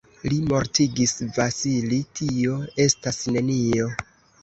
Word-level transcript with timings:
Li 0.31 0.37
mortigis 0.51 1.13
Vasili, 1.37 2.01
tio 2.23 2.59
estas 2.89 3.25
nenio. 3.39 3.97